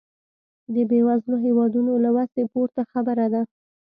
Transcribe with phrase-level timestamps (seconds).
[0.73, 3.41] د بېوزلو هېوادونو له وسې پورته خبره ده.